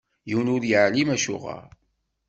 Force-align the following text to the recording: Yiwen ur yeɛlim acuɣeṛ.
Yiwen 0.29 0.51
ur 0.55 0.61
yeɛlim 0.69 1.09
acuɣeṛ. 1.15 1.63